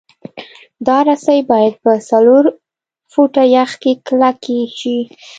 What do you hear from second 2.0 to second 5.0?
څلور فټه یخ کې کلکې شي